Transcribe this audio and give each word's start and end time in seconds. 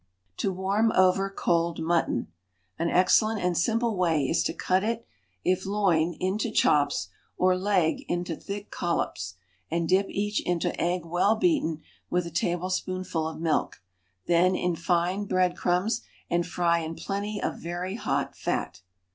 TO 0.35 0.51
WARM 0.51 0.91
OVER 0.95 1.29
COLD 1.29 1.77
MUTTON. 1.79 2.27
An 2.79 2.89
excellent 2.89 3.39
and 3.39 3.55
simple 3.55 3.95
way 3.95 4.27
is 4.27 4.41
to 4.45 4.51
cut 4.51 4.83
it, 4.83 5.05
if 5.45 5.63
loin, 5.63 6.13
into 6.19 6.49
chops, 6.49 7.09
or 7.37 7.55
leg, 7.55 8.03
into 8.09 8.35
thick 8.35 8.71
collops, 8.71 9.35
and 9.69 9.87
dip 9.87 10.07
each 10.09 10.41
into 10.41 10.75
egg 10.81 11.05
well 11.05 11.35
beaten 11.35 11.83
with 12.09 12.25
a 12.25 12.31
tablespoonful 12.31 13.27
of 13.27 13.39
milk, 13.39 13.83
then 14.25 14.55
in 14.55 14.75
fine 14.75 15.25
bread 15.25 15.55
crumbs 15.55 16.01
and 16.31 16.47
fry 16.47 16.79
in 16.79 16.95
plenty 16.95 17.39
of 17.39 17.59
very 17.59 17.93
hot 17.93 18.35
fat. 18.35 18.81